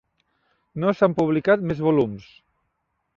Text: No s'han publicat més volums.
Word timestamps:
No 0.83 0.93
s'han 0.99 1.15
publicat 1.19 1.65
més 1.73 1.83
volums. 1.89 2.31